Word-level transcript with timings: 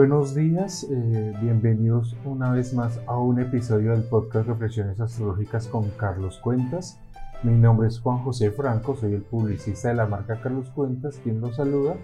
Buenos 0.00 0.34
días, 0.34 0.86
eh, 0.90 1.34
bienvenidos 1.42 2.16
una 2.24 2.52
vez 2.52 2.72
más 2.72 2.98
a 3.06 3.18
un 3.18 3.38
episodio 3.38 3.90
del 3.90 4.02
podcast 4.02 4.48
Reflexiones 4.48 4.98
Astrológicas 4.98 5.66
con 5.66 5.90
Carlos 5.90 6.38
Cuentas. 6.38 6.98
Mi 7.42 7.52
nombre 7.52 7.88
es 7.88 8.00
Juan 8.00 8.16
José 8.24 8.50
Franco, 8.50 8.96
soy 8.96 9.12
el 9.12 9.20
publicista 9.20 9.88
de 9.88 9.96
la 9.96 10.06
marca 10.06 10.40
Carlos 10.40 10.70
Cuentas, 10.70 11.20
quien 11.22 11.42
los 11.42 11.56
saluda. 11.56 11.96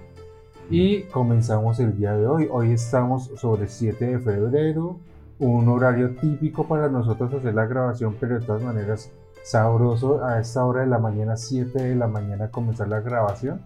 Y 0.69 1.05
comenzamos 1.05 1.80
el 1.80 1.97
día 1.97 2.12
de 2.12 2.27
hoy. 2.27 2.48
Hoy 2.52 2.73
estamos 2.73 3.30
sobre 3.37 3.66
7 3.66 4.05
de 4.05 4.19
febrero, 4.19 5.01
un 5.38 5.66
horario 5.66 6.16
típico 6.16 6.69
para 6.69 6.91
nosotros 6.91 7.33
hacer 7.33 7.55
la 7.55 7.65
grabación, 7.65 8.15
pero 8.21 8.38
de 8.38 8.45
todas 8.45 8.63
maneras 8.63 9.10
sabroso 9.43 10.23
a 10.23 10.38
esta 10.38 10.66
hora 10.66 10.83
de 10.83 10.88
la 10.88 10.99
mañana, 10.99 11.38
7 11.38 11.83
de 11.83 11.97
la 11.97 12.09
mañana, 12.09 12.51
comenzar 12.51 12.88
la 12.88 13.01
grabación. 13.01 13.63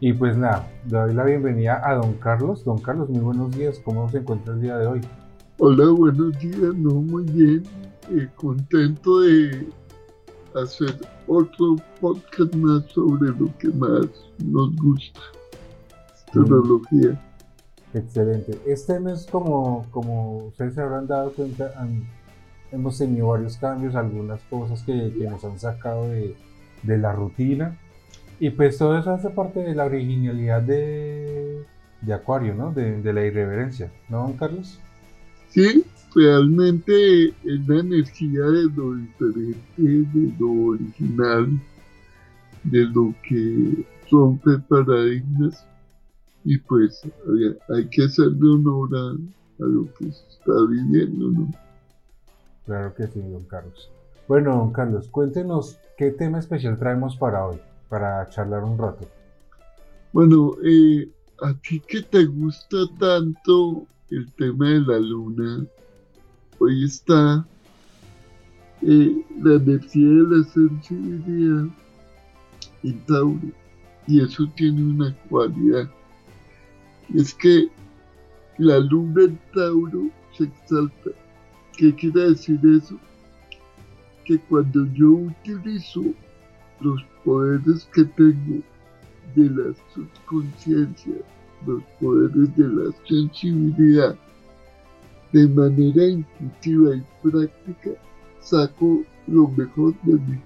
Y 0.00 0.12
pues 0.12 0.36
nada, 0.36 0.66
doy 0.86 1.12
la 1.14 1.24
bienvenida 1.24 1.80
a 1.84 1.94
don 1.94 2.14
Carlos. 2.14 2.64
Don 2.64 2.78
Carlos, 2.78 3.08
muy 3.10 3.20
buenos 3.20 3.56
días. 3.56 3.80
¿Cómo 3.84 4.08
se 4.10 4.18
encuentra 4.18 4.54
el 4.54 4.60
día 4.60 4.78
de 4.78 4.86
hoy? 4.86 5.00
Hola, 5.58 5.90
buenos 5.90 6.38
días. 6.38 6.74
No, 6.76 6.94
muy 6.94 7.24
bien. 7.24 7.62
Eh, 8.10 8.28
contento 8.34 9.20
de 9.20 9.68
hacer 10.54 10.96
otro 11.26 11.76
podcast 12.00 12.54
más 12.54 12.84
sobre 12.86 13.30
lo 13.30 13.56
que 13.58 13.68
más 13.68 14.06
nos 14.44 14.74
gusta. 14.76 15.20
Astrología. 16.12 17.20
Excelente. 17.92 18.58
Este 18.66 19.00
mes, 19.00 19.26
como, 19.30 19.86
como 19.90 20.46
ustedes 20.46 20.74
se 20.74 20.80
habrán 20.80 21.06
dado 21.06 21.32
cuenta, 21.32 21.72
hemos 22.70 22.98
tenido 22.98 23.28
varios 23.28 23.56
cambios, 23.56 23.94
algunas 23.94 24.40
cosas 24.44 24.82
que, 24.82 25.12
que 25.18 25.28
nos 25.28 25.44
han 25.44 25.58
sacado 25.58 26.08
de, 26.08 26.36
de, 26.82 26.98
la 26.98 27.12
rutina. 27.12 27.76
Y 28.40 28.50
pues 28.50 28.78
todo 28.78 28.98
eso 28.98 29.12
hace 29.12 29.30
parte 29.30 29.60
de 29.60 29.74
la 29.74 29.84
originalidad 29.84 30.62
de, 30.62 31.64
de 32.00 32.12
Acuario, 32.12 32.54
¿no? 32.54 32.72
De, 32.72 33.00
de, 33.00 33.12
la 33.12 33.24
irreverencia, 33.24 33.92
¿no, 34.08 34.22
don 34.22 34.32
Carlos? 34.32 34.80
Sí, 35.50 35.84
realmente 36.14 37.28
es 37.28 37.68
la 37.68 37.80
energía 37.80 38.40
de 38.40 38.64
lo 38.74 38.94
diferente, 38.94 39.64
de 39.76 40.34
lo 40.38 40.52
original, 40.70 41.60
de 42.64 42.80
lo 42.86 43.14
que 43.28 43.84
son 44.08 44.38
paradigmas 44.38 45.66
y 46.44 46.58
pues 46.58 47.02
hay 47.68 47.88
que 47.88 48.04
hacerle 48.04 48.48
honor 48.48 48.88
a, 48.96 49.64
lo 49.64 49.92
que 49.94 50.04
se 50.04 50.26
está 50.28 50.52
viviendo, 50.68 51.28
¿no? 51.28 51.52
Claro 52.64 52.94
que 52.94 53.06
sí, 53.08 53.20
don 53.20 53.44
Carlos. 53.44 53.90
Bueno, 54.26 54.56
don 54.56 54.72
Carlos, 54.72 55.08
cuéntenos 55.08 55.78
qué 55.98 56.10
tema 56.10 56.38
especial 56.38 56.78
traemos 56.78 57.16
para 57.16 57.44
hoy, 57.44 57.60
para 57.90 58.26
charlar 58.30 58.64
un 58.64 58.78
rato. 58.78 59.06
Bueno, 60.12 60.54
eh, 60.64 61.06
a 61.42 61.52
ti 61.52 61.80
que 61.80 62.00
te 62.00 62.24
gusta 62.24 62.78
tanto 62.98 63.86
el 64.10 64.32
tema 64.32 64.70
de 64.70 64.80
la 64.80 64.98
luna, 64.98 65.66
hoy 66.58 66.84
está 66.84 67.44
eh, 68.80 69.22
la 69.42 69.54
energía 69.54 70.08
de 70.08 70.38
la 70.38 70.44
sensibilidad 70.44 71.66
en 72.82 73.06
Tauro, 73.06 73.52
y 74.06 74.22
eso 74.22 74.48
tiene 74.56 74.82
una 74.82 75.14
cualidad 75.28 75.90
es 77.14 77.34
que 77.34 77.68
la 78.58 78.78
luna 78.78 79.24
en 79.24 79.38
Tauro 79.54 80.10
se 80.36 80.44
exalta. 80.44 81.10
¿Qué 81.76 81.94
quiere 81.94 82.30
decir 82.30 82.60
eso? 82.76 82.98
Que 84.24 84.38
cuando 84.38 84.86
yo 84.92 85.10
utilizo 85.10 86.04
los 86.80 87.02
poderes 87.24 87.88
que 87.94 88.04
tengo 88.04 88.62
de 89.34 89.50
la 89.50 89.74
subconsciencia, 89.94 91.14
los 91.66 91.82
poderes 92.00 92.56
de 92.56 92.68
la 92.68 92.92
sensibilidad, 93.08 94.16
de 95.32 95.46
manera 95.48 96.08
intuitiva 96.08 96.96
y 96.96 97.04
práctica, 97.22 97.90
saco 98.40 99.02
lo 99.26 99.48
mejor 99.48 99.94
de 100.02 100.14
mí. 100.14 100.40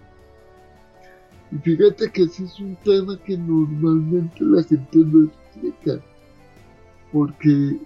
Y 1.53 1.59
fíjate 1.59 2.11
que 2.11 2.23
ese 2.23 2.45
es 2.45 2.59
un 2.59 2.77
tema 2.85 3.17
que 3.25 3.39
normalmente 3.39 4.37
la 4.41 4.63
gente 4.65 4.99
no 4.99 5.25
explica 5.25 6.01
porque 7.15 7.79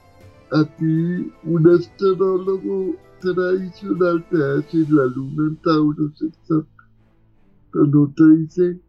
a 0.52 0.64
ti 0.76 1.30
un 1.44 1.68
astrólogo 1.70 2.94
tradicional 3.20 4.24
te 4.30 4.36
hace 4.36 4.78
la 4.88 5.04
luna 5.04 5.48
en 5.48 5.56
Tauro 5.56 6.06
exacto, 6.06 6.66
no 7.74 8.12
te 8.14 8.24
dice 8.36 8.80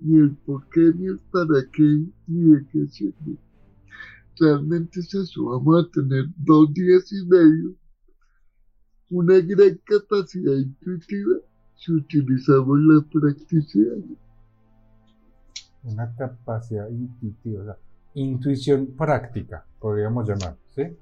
ni 0.00 0.18
el 0.18 0.36
por 0.36 0.68
qué, 0.68 0.92
ni 0.96 1.06
el 1.06 1.18
para 1.30 1.64
qué, 1.72 2.04
ni 2.26 2.50
de 2.50 2.66
qué 2.68 2.86
sirve. 2.88 3.36
Realmente 4.38 5.00
es 5.00 5.14
eso, 5.14 5.44
vamos 5.44 5.84
a 5.84 5.90
tener 5.90 6.26
dos 6.36 6.72
días 6.74 7.10
y 7.12 7.24
medio, 7.26 7.74
una 9.10 9.38
gran 9.38 9.80
capacidad 9.84 10.54
intuitiva 10.54 11.36
si 11.76 11.92
utilizamos 11.92 12.78
la 12.80 13.04
practicidad. 13.12 13.96
Una 15.84 16.14
capacidad 16.16 16.88
intuitiva 16.88 17.78
intuición 18.14 18.94
práctica, 18.96 19.66
podríamos 19.78 20.28
llamar, 20.28 20.56
¿sí? 20.74 20.96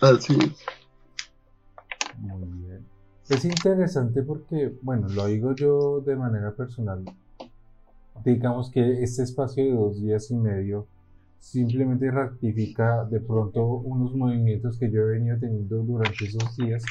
Así 0.00 0.34
es. 0.34 0.66
Muy 2.18 2.48
bien. 2.66 2.91
Es 3.32 3.46
interesante 3.46 4.22
porque, 4.22 4.74
bueno, 4.82 5.08
lo 5.08 5.24
digo 5.24 5.54
yo 5.54 6.02
de 6.02 6.16
manera 6.16 6.52
personal. 6.52 7.02
Digamos 8.22 8.70
que 8.70 9.02
este 9.02 9.22
espacio 9.22 9.64
de 9.64 9.72
dos 9.72 10.02
días 10.02 10.30
y 10.30 10.36
medio 10.36 10.86
simplemente 11.40 12.10
ratifica 12.10 13.06
de 13.06 13.20
pronto 13.20 13.64
unos 13.64 14.14
movimientos 14.14 14.78
que 14.78 14.90
yo 14.90 15.00
he 15.00 15.12
venido 15.12 15.38
teniendo 15.38 15.78
durante 15.78 16.26
esos 16.26 16.54
días, 16.58 16.84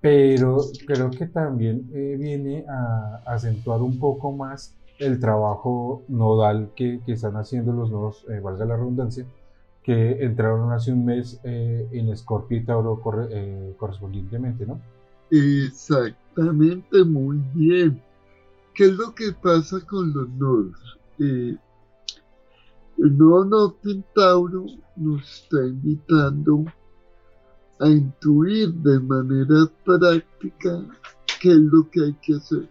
pero 0.00 0.58
creo 0.84 1.10
que 1.10 1.26
también 1.26 1.88
eh, 1.94 2.16
viene 2.18 2.64
a 2.68 3.22
acentuar 3.24 3.82
un 3.82 4.00
poco 4.00 4.32
más 4.32 4.74
el 4.98 5.20
trabajo 5.20 6.02
nodal 6.08 6.72
que, 6.74 6.98
que 7.06 7.12
están 7.12 7.36
haciendo 7.36 7.72
los 7.72 7.88
nodos, 7.88 8.26
eh, 8.28 8.40
valga 8.40 8.64
la 8.64 8.76
redundancia, 8.76 9.24
que 9.84 10.24
entraron 10.24 10.72
hace 10.72 10.92
un 10.92 11.04
mes 11.04 11.38
eh, 11.44 11.86
en 11.92 12.14
Scorpio 12.16 12.58
y 12.58 12.64
Tauro 12.64 13.00
eh, 13.30 13.74
correspondientemente, 13.78 14.66
¿no? 14.66 14.80
Exactamente, 15.30 17.04
muy 17.04 17.42
bien. 17.54 18.02
¿Qué 18.74 18.84
es 18.86 18.92
lo 18.92 19.14
que 19.14 19.32
pasa 19.32 19.80
con 19.86 20.12
los 20.12 20.28
nodos? 20.30 20.98
el 21.18 21.58
nodo 23.16 23.44
norte 23.46 24.04
Tauro 24.14 24.66
nos 24.96 25.22
está 25.22 25.66
invitando 25.66 26.66
a 27.80 27.88
intuir 27.88 28.72
de 28.74 29.00
manera 29.00 29.66
práctica 29.84 30.84
qué 31.40 31.52
es 31.52 31.56
lo 31.56 31.88
que 31.90 32.04
hay 32.04 32.12
que 32.22 32.34
hacer 32.34 32.68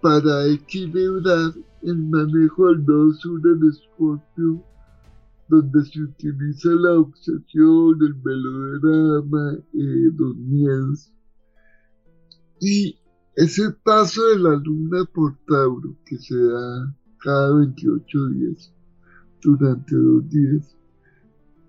para 0.00 0.46
equilibrar 0.46 1.52
el 1.82 1.96
manejo 1.96 2.68
del 2.68 2.84
nodo 2.86 3.12
sur 3.14 3.40
en 3.44 3.68
Escorpio, 3.68 4.62
donde 5.50 5.84
se 5.84 6.00
utiliza 6.00 6.70
la 6.70 7.00
obsesión, 7.00 7.98
el 8.00 8.14
melodrama, 8.24 9.58
eh, 9.74 10.10
los 10.16 10.36
miedos. 10.36 11.12
Y 12.60 12.96
ese 13.34 13.70
paso 13.84 14.24
de 14.28 14.38
la 14.38 14.56
luna 14.56 15.04
por 15.12 15.36
Tauro, 15.48 15.96
que 16.06 16.18
se 16.18 16.36
da 16.36 16.94
cada 17.18 17.56
28 17.56 18.28
días, 18.28 18.72
durante 19.42 19.96
dos 19.96 20.30
días, 20.30 20.76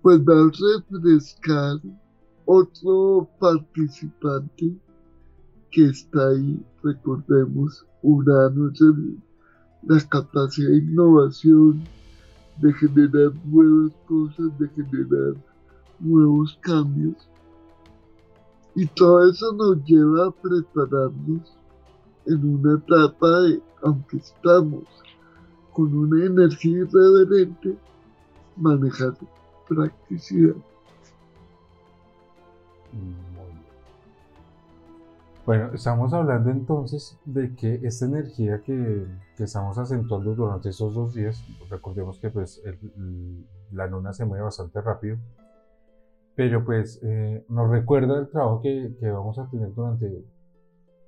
pues 0.00 0.20
va 0.20 0.42
a 0.42 0.50
refrescar 0.90 1.80
otro 2.44 3.28
participante 3.40 4.76
que 5.72 5.86
está 5.86 6.28
ahí, 6.28 6.64
recordemos, 6.84 7.84
Urano 8.02 8.70
es 8.70 8.80
la 9.82 10.08
capacidad 10.08 10.68
de 10.68 10.78
innovación, 10.78 11.82
de 12.58 12.72
generar 12.74 13.32
nuevas 13.44 13.92
cosas, 14.06 14.58
de 14.58 14.68
generar 14.68 15.34
nuevos 15.98 16.58
cambios. 16.60 17.16
Y 18.74 18.86
todo 18.86 19.28
eso 19.28 19.52
nos 19.52 19.84
lleva 19.84 20.26
a 20.26 20.30
prepararnos 20.30 21.56
en 22.26 22.54
una 22.54 22.78
etapa 22.78 23.40
de, 23.42 23.62
aunque 23.82 24.16
estamos 24.16 24.84
con 25.72 25.96
una 25.96 26.24
energía 26.24 26.78
irreverente, 26.78 27.76
manejar 28.56 29.14
practicidad. 29.68 30.54
Mm. 32.92 33.31
Bueno, 35.44 35.72
estamos 35.74 36.12
hablando 36.12 36.50
entonces 36.50 37.18
de 37.24 37.52
que 37.56 37.80
esta 37.82 38.06
energía 38.06 38.62
que, 38.62 39.06
que 39.36 39.42
estamos 39.42 39.76
acentuando 39.76 40.36
durante 40.36 40.68
esos 40.68 40.94
dos 40.94 41.14
días, 41.14 41.44
recordemos 41.68 42.20
que 42.20 42.30
pues 42.30 42.62
la 43.72 43.88
luna 43.88 44.12
se 44.12 44.24
mueve 44.24 44.44
bastante 44.44 44.80
rápido, 44.80 45.16
pero 46.36 46.64
pues 46.64 47.00
eh, 47.02 47.44
nos 47.48 47.68
recuerda 47.70 48.20
el 48.20 48.28
trabajo 48.28 48.62
que, 48.62 48.94
que, 49.00 49.10
vamos 49.10 49.36
a 49.40 49.50
tener 49.50 49.74
durante 49.74 50.24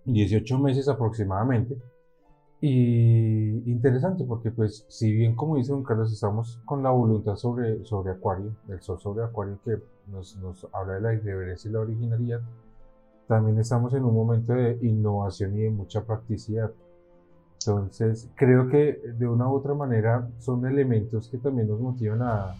18 0.06 0.58
meses 0.58 0.88
aproximadamente. 0.88 1.76
Y 2.60 3.70
interesante 3.70 4.24
porque 4.24 4.50
pues 4.50 4.84
si 4.88 5.12
bien 5.12 5.36
como 5.36 5.56
dice 5.58 5.70
don 5.70 5.84
Carlos 5.84 6.12
estamos 6.12 6.60
con 6.64 6.82
la 6.82 6.90
voluntad 6.90 7.36
sobre, 7.36 7.84
sobre 7.84 8.12
Acuario, 8.12 8.56
el 8.68 8.80
sol 8.80 8.98
sobre 8.98 9.22
Acuario 9.22 9.60
que 9.64 9.76
nos, 10.10 10.36
nos 10.38 10.66
habla 10.72 10.94
de 10.94 11.00
la 11.02 11.14
irreverencia 11.14 11.68
y 11.68 11.72
la 11.72 11.80
originalidad, 11.80 12.40
también 13.26 13.58
estamos 13.58 13.94
en 13.94 14.04
un 14.04 14.14
momento 14.14 14.52
de 14.52 14.78
innovación 14.82 15.56
y 15.56 15.62
de 15.62 15.70
mucha 15.70 16.02
practicidad. 16.04 16.70
Entonces 17.60 18.28
creo 18.34 18.68
que 18.68 19.00
de 19.18 19.26
una 19.26 19.48
u 19.48 19.54
otra 19.54 19.74
manera 19.74 20.28
son 20.38 20.66
elementos 20.66 21.28
que 21.28 21.38
también 21.38 21.68
nos 21.68 21.80
motivan 21.80 22.22
a, 22.22 22.54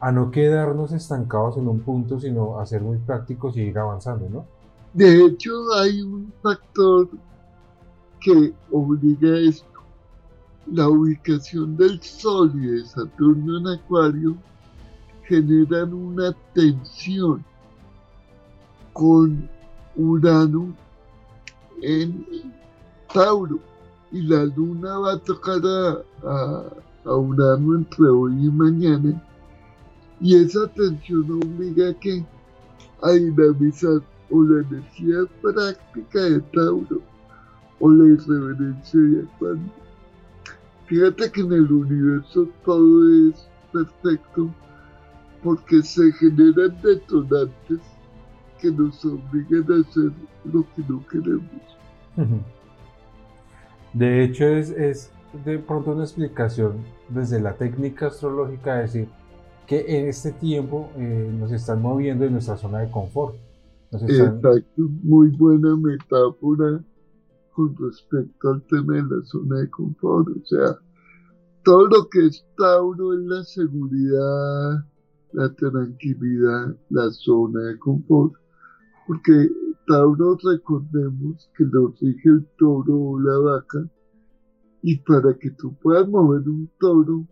a 0.00 0.12
no 0.12 0.30
quedarnos 0.30 0.92
estancados 0.92 1.56
en 1.56 1.66
un 1.66 1.80
punto, 1.80 2.20
sino 2.20 2.60
a 2.60 2.66
ser 2.66 2.82
muy 2.82 2.98
prácticos 2.98 3.56
y 3.56 3.62
ir 3.62 3.78
avanzando, 3.78 4.28
¿no? 4.28 4.44
De 4.92 5.24
hecho, 5.24 5.50
hay 5.80 6.02
un 6.02 6.32
factor 6.40 7.08
que 8.20 8.52
obliga 8.70 9.30
a 9.30 9.40
esto. 9.40 9.66
La 10.70 10.88
ubicación 10.88 11.76
del 11.76 12.00
Sol 12.00 12.52
y 12.54 12.66
de 12.66 12.86
Saturno 12.86 13.58
en 13.58 13.66
Acuario 13.66 14.36
generan 15.24 15.92
una 15.92 16.34
tensión 16.54 17.44
con 18.92 19.48
Urano 19.96 20.74
en 21.82 22.24
Tauro 23.12 23.58
y 24.12 24.22
la 24.22 24.44
Luna 24.44 24.98
va 24.98 25.12
a 25.14 25.18
tocar 25.18 25.60
a, 25.66 26.62
a 27.04 27.16
Urano 27.16 27.76
entre 27.76 28.08
hoy 28.08 28.46
y 28.46 28.50
mañana 28.50 29.22
y 30.20 30.36
esa 30.36 30.66
tensión 30.68 31.42
obliga 31.42 31.90
a 31.90 31.94
que 31.94 32.24
a 33.02 33.10
dinamizar 33.10 34.00
o 34.30 34.42
la 34.42 34.62
energía 34.62 35.18
práctica 35.42 36.20
de 36.22 36.40
Tauro 36.40 37.02
o 37.80 37.90
la 37.90 38.06
irreverencia 38.06 39.00
de 39.00 39.22
Acuario. 39.22 39.72
Fíjate 40.86 41.30
que 41.30 41.40
en 41.42 41.52
el 41.52 41.70
universo 41.70 42.48
todo 42.64 43.28
es 43.28 43.46
perfecto 43.72 44.48
porque 45.42 45.82
se 45.82 46.10
generan 46.12 46.80
detonantes 46.82 47.80
que 48.64 48.70
nos 48.70 49.04
obligan 49.04 49.66
a 49.70 49.80
hacer 49.86 50.10
lo 50.50 50.64
que 50.74 50.82
no 50.88 51.06
queremos. 51.06 51.44
De 53.92 54.24
hecho, 54.24 54.44
es, 54.46 54.70
es 54.70 55.12
de 55.44 55.58
pronto 55.58 55.92
una 55.92 56.04
explicación 56.04 56.78
desde 57.10 57.40
la 57.40 57.54
técnica 57.54 58.06
astrológica, 58.06 58.76
decir, 58.76 59.08
que 59.66 59.84
en 59.98 60.08
este 60.08 60.32
tiempo 60.32 60.90
eh, 60.96 61.30
nos 61.38 61.52
están 61.52 61.82
moviendo 61.82 62.24
en 62.24 62.32
nuestra 62.32 62.56
zona 62.56 62.78
de 62.80 62.90
confort. 62.90 63.36
Exacto, 63.92 64.54
muy 65.02 65.28
buena 65.28 65.76
metáfora 65.76 66.82
con 67.52 67.76
respecto 67.76 68.50
al 68.50 68.62
tema 68.62 68.94
de 68.94 69.02
la 69.02 69.24
zona 69.24 69.58
de 69.60 69.70
confort. 69.70 70.28
O 70.28 70.46
sea, 70.46 70.78
todo 71.64 71.86
lo 71.86 72.08
que 72.08 72.26
es 72.26 72.44
Tauro 72.56 73.12
es 73.12 73.20
la 73.26 73.44
seguridad, 73.44 74.84
la 75.32 75.52
tranquilidad, 75.54 76.74
la 76.88 77.10
zona 77.10 77.60
de 77.60 77.78
confort. 77.78 78.34
Porque 79.06 79.50
Tauro, 79.86 80.38
recordemos 80.42 81.50
que 81.56 81.64
lo 81.64 81.94
rige 82.00 82.28
el 82.28 82.46
toro 82.58 82.96
o 82.96 83.20
la 83.20 83.38
vaca. 83.38 83.90
Y 84.82 84.98
para 85.00 85.36
que 85.38 85.50
tú 85.50 85.74
puedas 85.82 86.08
mover 86.08 86.48
un 86.48 86.70
toro, 86.78 87.26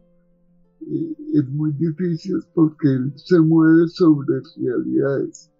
es 1.34 1.48
muy 1.48 1.72
difícil 1.72 2.38
porque 2.54 2.88
él 2.88 3.12
se 3.16 3.40
mueve 3.40 3.88
sobre 3.88 4.40
realidades. 4.56 5.50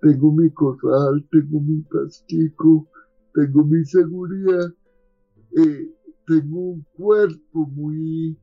Tengo 0.00 0.32
mi 0.32 0.50
corral, 0.50 1.26
tengo 1.30 1.60
mi 1.60 1.82
pastico, 1.82 2.88
tengo 3.34 3.64
mi 3.64 3.84
seguridad, 3.84 4.72
eh, 5.56 5.90
tengo 6.26 6.60
un 6.70 6.86
cuerpo 6.96 7.66
muy 7.66 8.38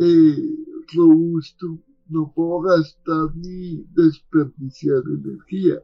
eh, 0.00 0.54
robusto, 0.94 1.78
no 2.08 2.32
puedo 2.34 2.60
gastar 2.60 3.34
ni 3.36 3.84
desperdiciar 3.94 5.02
energía. 5.06 5.82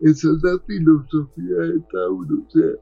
Esa 0.00 0.28
es 0.30 0.42
la 0.42 0.58
filosofía 0.66 1.58
de 1.58 1.80
Tauro. 1.92 2.36
O 2.46 2.50
sea, 2.50 2.72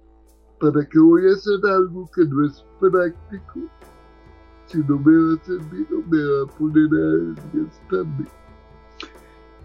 ¿para 0.60 0.86
qué 0.88 0.98
voy 0.98 1.28
a 1.28 1.32
hacer 1.32 1.60
algo 1.64 2.08
que 2.14 2.24
no 2.24 2.46
es 2.46 2.64
práctico? 2.80 3.60
si 4.66 4.78
no 4.78 4.98
me 4.98 5.16
va 5.16 5.34
a 5.34 5.44
servir 5.44 5.86
no 5.90 6.02
me 6.08 6.24
va 6.24 6.42
a 6.42 6.58
poner 6.58 6.88
a 6.92 7.52
desgastarme. 7.52 8.26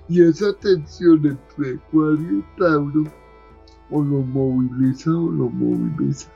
Y 0.07 0.21
esa 0.21 0.53
tensión 0.53 1.25
entre 1.25 1.75
Acuario 1.75 2.39
y 2.39 2.45
Tauro 2.57 3.03
o 3.89 4.01
lo 4.01 4.21
moviliza 4.21 5.11
o 5.11 5.31
lo 5.31 5.49
moviliza 5.49 6.29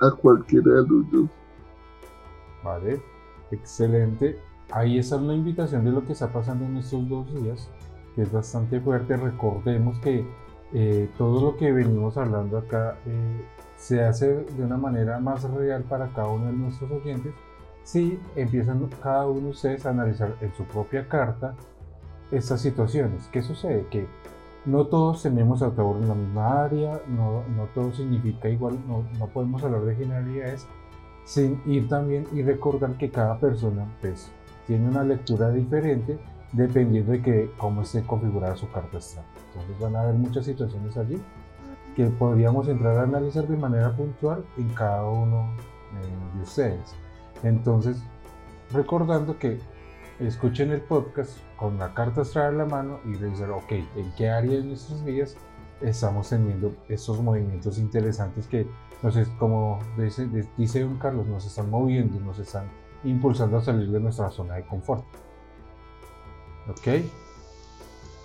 a 0.00 0.10
cualquiera 0.10 0.82
de 0.82 0.88
los 0.88 1.10
dos. 1.10 1.28
Vale, 2.64 3.00
excelente. 3.50 4.38
Ahí 4.70 4.98
está 4.98 5.16
una 5.16 5.34
invitación 5.34 5.84
de 5.84 5.92
lo 5.92 6.04
que 6.04 6.12
está 6.12 6.32
pasando 6.32 6.64
en 6.64 6.78
estos 6.78 7.08
dos 7.08 7.26
días, 7.34 7.70
que 8.16 8.22
es 8.22 8.32
bastante 8.32 8.80
fuerte. 8.80 9.16
Recordemos 9.16 9.98
que 10.00 10.26
eh, 10.72 11.08
todo 11.16 11.40
lo 11.40 11.56
que 11.56 11.70
venimos 11.70 12.16
hablando 12.16 12.58
acá 12.58 12.96
eh, 13.06 13.44
se 13.76 14.02
hace 14.02 14.44
de 14.44 14.64
una 14.64 14.76
manera 14.76 15.20
más 15.20 15.44
real 15.44 15.84
para 15.84 16.08
cada 16.08 16.28
uno 16.28 16.46
de 16.46 16.52
nuestros 16.54 16.90
oyentes 16.90 17.32
si 17.84 18.18
empiezan 18.34 18.88
cada 19.00 19.28
uno 19.28 19.42
de 19.42 19.50
ustedes 19.50 19.86
a 19.86 19.90
analizar 19.90 20.34
en 20.40 20.52
su 20.54 20.64
propia 20.64 21.06
carta 21.08 21.54
estas 22.32 22.60
situaciones. 22.60 23.28
¿Qué 23.30 23.42
sucede? 23.42 23.86
Que 23.90 24.08
no 24.64 24.86
todos 24.86 25.22
tenemos 25.22 25.62
a 25.62 25.70
Tauro 25.70 26.00
en 26.00 26.08
la 26.08 26.14
misma 26.16 26.64
área, 26.64 27.00
no, 27.06 27.44
no 27.56 27.66
todo 27.74 27.92
significa 27.92 28.48
igual, 28.48 28.76
no, 28.88 29.04
no, 29.20 29.26
podemos 29.28 29.62
hablar 29.62 29.82
de 29.82 29.94
generalidades 29.94 30.66
sin 31.24 31.62
ir 31.64 31.88
también 31.88 32.26
y 32.32 32.42
recordar 32.42 32.98
que 32.98 33.08
cada 33.08 33.38
persona 33.38 33.86
pues, 34.00 34.32
tiene 34.66 34.88
una 34.88 35.04
lectura 35.04 35.50
diferente 35.50 36.18
dependiendo 36.56 37.12
de 37.12 37.22
que, 37.22 37.50
cómo 37.58 37.82
esté 37.82 38.02
configurada 38.02 38.56
su 38.56 38.70
carta 38.70 38.98
astral. 38.98 39.26
Entonces 39.48 39.78
van 39.78 39.96
a 39.96 40.02
haber 40.02 40.14
muchas 40.14 40.46
situaciones 40.46 40.96
allí 40.96 41.20
que 41.94 42.06
podríamos 42.06 42.68
entrar 42.68 42.98
a 42.98 43.02
analizar 43.02 43.46
de 43.46 43.56
manera 43.56 43.94
puntual 43.94 44.44
en 44.58 44.68
cada 44.70 45.04
uno 45.04 45.50
eh, 45.94 46.36
de 46.36 46.42
ustedes. 46.42 46.94
Entonces, 47.42 48.02
recordando 48.72 49.38
que 49.38 49.58
escuchen 50.18 50.72
el 50.72 50.80
podcast 50.80 51.38
con 51.56 51.78
la 51.78 51.92
carta 51.94 52.22
astral 52.22 52.52
en 52.52 52.58
la 52.58 52.66
mano 52.66 53.00
y 53.04 53.12
dicen, 53.12 53.50
ok, 53.50 53.72
¿en 53.72 54.12
qué 54.16 54.30
área 54.30 54.52
de 54.52 54.64
nuestras 54.64 55.04
vidas 55.04 55.36
estamos 55.80 56.28
teniendo 56.30 56.74
estos 56.88 57.22
movimientos 57.22 57.78
interesantes 57.78 58.46
que, 58.46 58.66
nos 59.02 59.16
como 59.38 59.78
dice, 59.98 60.26
dice 60.56 60.80
don 60.80 60.96
Carlos, 60.96 61.26
nos 61.26 61.46
están 61.46 61.70
moviendo, 61.70 62.18
nos 62.20 62.38
están 62.38 62.66
impulsando 63.04 63.58
a 63.58 63.62
salir 63.62 63.90
de 63.90 64.00
nuestra 64.00 64.30
zona 64.30 64.54
de 64.54 64.66
confort? 64.66 65.04
¿Ok? 66.68 67.04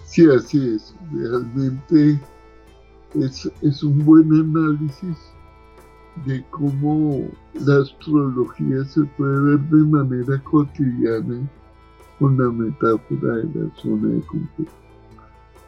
Sí, 0.06 0.28
así 0.30 0.76
es. 0.76 0.96
Realmente 1.12 2.20
es, 3.16 3.52
es 3.62 3.84
un 3.84 4.04
buen 4.06 4.32
análisis 4.32 5.18
de 6.26 6.44
cómo 6.50 7.28
la 7.54 7.82
astrología 7.82 8.84
se 8.86 9.04
puede 9.18 9.40
ver 9.42 9.60
de 9.60 9.84
manera 9.86 10.44
cotidiana 10.44 11.48
con 12.20 12.38
la 12.38 12.52
metáfora 12.52 13.38
de 13.38 13.46
la 13.56 13.76
zona 13.76 14.08
de 14.10 14.22
confort 14.22 14.70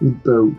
en 0.02 0.22
Tauro. 0.22 0.56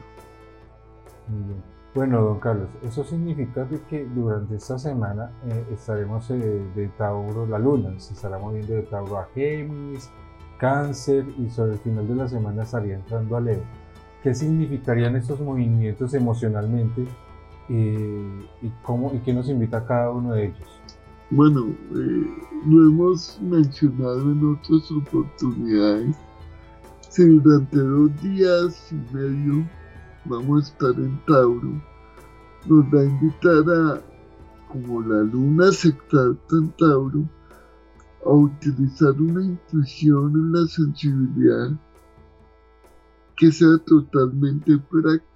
Bueno, 1.95 2.23
don 2.23 2.41
Carlos, 2.41 2.69
eso 2.83 3.05
significa 3.05 3.69
que 3.89 4.05
durante 4.05 4.57
esta 4.57 4.79
semana 4.79 5.31
eh, 5.47 5.65
estaremos 5.73 6.29
eh, 6.31 6.63
de 6.75 6.89
Tauro, 6.99 7.47
la 7.47 7.59
luna 7.59 7.99
se 8.01 8.15
estará 8.15 8.39
moviendo 8.39 8.75
de 8.75 8.83
Tauro 8.83 9.19
a 9.19 9.29
Géminis, 9.35 10.11
Cáncer 10.59 11.27
y 11.39 11.51
sobre 11.51 11.73
el 11.73 11.79
final 11.79 12.09
de 12.09 12.15
la 12.15 12.29
semana 12.29 12.63
estaría 12.63 12.95
entrando 12.95 13.37
a 13.37 13.41
Leo. 13.41 13.63
¿Qué 14.23 14.35
significarían 14.35 15.17
estos 15.17 15.41
movimientos 15.41 16.15
emocionalmente 16.15 17.07
y, 17.69 18.71
cómo, 18.83 19.13
y 19.15 19.19
qué 19.21 19.33
nos 19.33 19.49
invita 19.49 19.85
cada 19.87 20.11
uno 20.11 20.33
de 20.35 20.47
ellos. 20.47 20.81
Bueno, 21.31 21.67
eh, 21.95 22.27
lo 22.67 22.87
hemos 22.87 23.41
mencionado 23.41 24.21
en 24.21 24.57
otras 24.57 24.91
oportunidades. 24.93 26.17
Si 27.09 27.25
durante 27.25 27.79
dos 27.79 28.23
días 28.23 28.93
y 28.93 29.15
medio 29.15 29.67
vamos 30.25 30.65
a 30.65 30.69
estar 30.69 31.03
en 31.03 31.19
Tauro, 31.27 31.83
nos 32.67 32.85
va 32.87 33.01
a 33.01 33.05
invitar 33.05 33.65
a, 33.73 34.03
como 34.69 35.01
la 35.03 35.23
luna 35.23 35.71
se 35.73 35.93
trata 35.93 36.57
en 36.57 36.69
Tauro, 36.79 37.25
a 38.25 38.31
utilizar 38.31 39.13
una 39.21 39.45
intuición 39.45 40.33
en 40.33 40.53
la 40.53 40.67
sensibilidad 40.67 41.79
que 43.37 43.51
sea 43.53 43.79
totalmente 43.87 44.79
práctica 44.91 45.35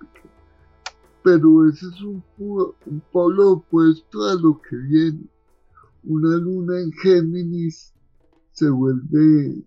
pero 1.28 1.68
ese 1.68 1.86
es 1.88 2.00
un, 2.00 2.22
un 2.38 3.02
polo 3.12 3.52
opuesto 3.52 4.24
a 4.24 4.34
lo 4.36 4.60
que 4.62 4.76
viene. 4.76 5.26
Una 6.04 6.36
luna 6.36 6.80
en 6.80 6.90
Géminis 6.92 7.92
se 8.52 8.70
vuelve 8.70 9.62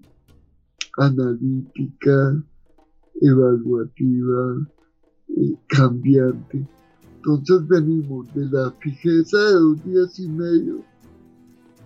analítica, 0.97 2.43
evaluativa, 3.21 4.67
eh, 5.37 5.55
cambiante. 5.67 6.67
Entonces 7.17 7.67
venimos 7.67 8.33
de 8.33 8.45
la 8.45 8.71
fijeza 8.81 9.37
de 9.37 9.53
dos 9.53 9.85
días 9.85 10.19
y 10.19 10.27
medio 10.29 10.83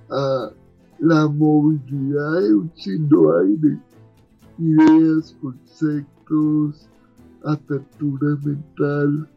a 0.09 0.51
la 0.99 1.27
movilidad 1.27 2.41
de 2.41 2.55
un 2.55 2.71
signo 2.75 3.37
aire, 3.37 3.79
ideas, 4.57 5.35
conceptos, 5.41 6.87
apertura 7.43 8.37
mental, 8.43 9.27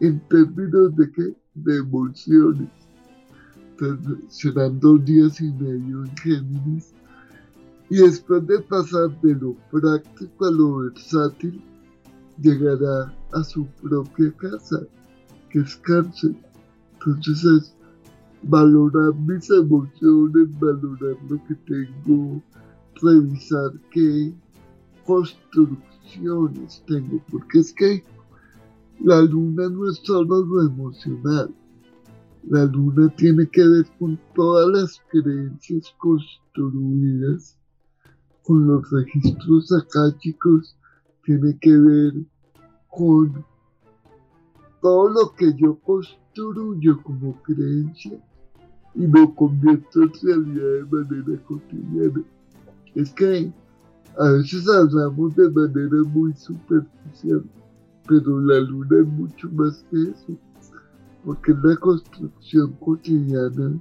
en 0.00 0.20
términos 0.28 0.94
de 0.96 1.10
qué? 1.10 1.36
De 1.54 1.78
emociones. 1.78 2.68
Serán 4.28 4.78
dos 4.80 5.04
días 5.04 5.40
y 5.40 5.52
medio 5.52 6.04
en 6.04 6.16
Géminis. 6.16 6.92
Y 7.90 7.96
después 7.96 8.46
de 8.46 8.60
pasar 8.60 9.18
de 9.22 9.34
lo 9.34 9.54
práctico 9.70 10.44
a 10.44 10.50
lo 10.50 10.78
versátil, 10.78 11.62
llegará 12.40 13.12
a 13.32 13.42
su 13.42 13.66
propia 13.82 14.32
casa, 14.32 14.80
que 15.50 15.60
es 15.60 15.76
cárcel. 15.76 16.36
Entonces 16.94 17.44
es 17.44 17.77
valorar 18.42 19.14
mis 19.14 19.50
emociones, 19.50 20.58
valorar 20.60 21.16
lo 21.28 21.44
que 21.44 21.54
tengo, 21.66 22.42
revisar 23.02 23.72
qué 23.90 24.32
construcciones 25.04 26.82
tengo, 26.86 27.20
porque 27.30 27.60
es 27.60 27.72
que 27.72 28.04
la 29.00 29.22
luna 29.22 29.68
no 29.68 29.88
es 29.88 30.00
solo 30.02 30.44
lo 30.44 30.66
emocional, 30.66 31.54
la 32.48 32.64
luna 32.64 33.08
tiene 33.16 33.46
que 33.48 33.66
ver 33.66 33.86
con 33.98 34.18
todas 34.34 34.68
las 34.68 35.02
creencias 35.10 35.94
construidas, 35.98 37.58
con 38.42 38.66
los 38.66 38.90
registros 38.90 39.72
chicos, 40.18 40.76
tiene 41.24 41.58
que 41.60 41.76
ver 41.76 42.14
con 42.88 43.44
todo 44.80 45.10
lo 45.10 45.34
que 45.34 45.52
yo 45.56 45.78
construyo 45.80 47.02
como 47.02 47.40
creencia 47.42 48.18
y 48.98 49.06
lo 49.06 49.32
convierto 49.34 50.02
en 50.02 50.12
realidad 50.22 50.88
de 50.90 51.04
manera 51.04 51.42
cotidiana. 51.44 52.22
Es 52.96 53.12
que 53.12 53.52
a 54.18 54.30
veces 54.32 54.68
hablamos 54.68 55.36
de 55.36 55.48
manera 55.50 56.02
muy 56.12 56.32
superficial, 56.34 57.44
pero 58.08 58.40
la 58.40 58.58
luna 58.58 58.98
es 58.98 59.06
mucho 59.06 59.48
más 59.52 59.84
que 59.88 60.02
eso, 60.02 60.36
porque 61.24 61.52
es 61.52 61.58
la 61.62 61.76
construcción 61.76 62.72
cotidiana 62.80 63.78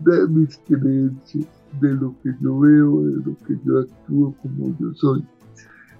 de 0.00 0.26
mis 0.26 0.56
creencias, 0.66 1.46
de 1.80 1.94
lo 1.94 2.12
que 2.22 2.30
yo 2.40 2.58
veo, 2.58 3.02
de 3.02 3.16
lo 3.16 3.36
que 3.46 3.56
yo 3.64 3.80
actúo 3.80 4.34
como 4.42 4.76
yo 4.80 4.92
soy. 4.94 5.24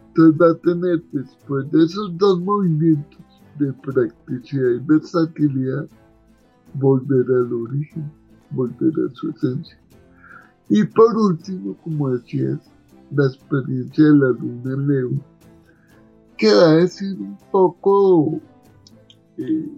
Entonces 0.08 0.40
va 0.40 0.50
a 0.50 0.54
tener 0.54 1.04
después 1.12 1.70
de 1.70 1.84
esos 1.84 2.18
dos 2.18 2.40
movimientos 2.40 3.20
de 3.60 3.72
practicidad 3.74 4.70
y 4.70 4.78
versatilidad, 4.80 5.86
volver 6.74 7.26
al 7.26 7.52
origen, 7.52 8.10
volver 8.54 8.92
a 9.06 9.14
su 9.14 9.30
esencia. 9.30 9.78
Y 10.68 10.84
por 10.84 11.16
último, 11.16 11.76
como 11.82 12.10
decías, 12.10 12.58
la 13.10 13.26
experiencia 13.26 14.04
de 14.04 14.16
la 14.16 14.28
luna 14.28 14.86
Leo, 14.86 15.10
que 16.36 16.52
va 16.52 16.70
a 16.70 16.76
decir 16.76 17.16
un 17.18 17.38
poco 17.50 18.40
eh, 19.36 19.68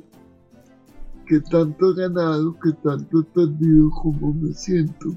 que 1.27 1.41
tanto 1.41 1.91
he 1.91 1.95
ganado, 1.95 2.57
que 2.61 2.73
tanto 2.83 3.21
he 3.21 3.25
perdido, 3.25 3.91
cómo 3.91 4.33
me 4.33 4.53
siento. 4.53 5.15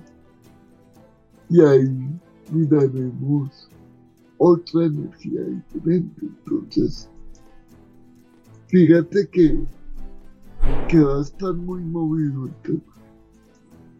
Y 1.49 1.61
ahí 1.61 2.19
miraremos 2.51 3.69
otra 4.37 4.85
energía 4.85 5.41
diferente. 5.41 6.21
Entonces, 6.21 7.09
fíjate 8.67 9.27
que, 9.29 9.63
que 10.87 10.99
va 10.99 11.19
a 11.19 11.21
estar 11.21 11.53
muy 11.53 11.81
movido 11.83 12.45
el 12.45 12.53
tema. 12.63 12.98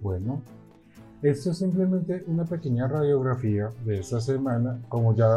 Bueno, 0.02 0.42
esto 1.22 1.52
es 1.52 1.58
simplemente 1.58 2.24
una 2.28 2.46
pequeña 2.46 2.88
radiografía 2.88 3.70
de 3.84 4.00
esta 4.00 4.22
semana. 4.22 4.80
Como 4.88 5.14
ya 5.14 5.28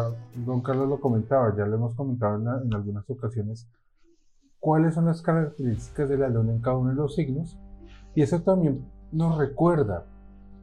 don 0.46 0.60
Carlos 0.60 0.88
lo 0.88 1.00
comentaba, 1.00 1.54
ya 1.56 1.66
lo 1.66 1.76
hemos 1.76 1.94
comentado 1.96 2.36
en, 2.62 2.72
algunas 2.72 3.08
ocasiones, 3.10 3.66
cuáles 4.60 4.94
son 4.94 5.06
las 5.06 5.20
características 5.20 6.08
de 6.08 6.18
la 6.18 6.28
luna 6.28 6.52
en 6.52 6.60
cada 6.60 6.76
uno 6.76 6.90
de 6.90 6.96
los 6.96 7.16
signos. 7.16 7.58
Y 8.14 8.22
eso 8.22 8.40
también 8.42 8.84
nos 9.10 9.36
recuerda 9.36 10.06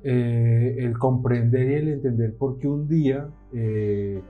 eh, 0.03 0.77
el 0.79 0.97
comprender 0.97 1.69
y 1.69 1.73
el 1.73 1.87
entender 1.89 2.37
por 2.37 2.57
qué 2.57 2.69
un 2.69 2.87
día 2.87 3.27
eh, 3.51 4.23